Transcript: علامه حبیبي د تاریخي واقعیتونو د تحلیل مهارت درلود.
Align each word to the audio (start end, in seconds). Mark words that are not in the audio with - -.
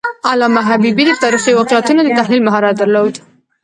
علامه 0.31 0.61
حبیبي 0.69 1.03
د 1.07 1.11
تاریخي 1.23 1.51
واقعیتونو 1.55 2.01
د 2.03 2.09
تحلیل 2.19 2.41
مهارت 2.47 2.75
درلود. 2.77 3.13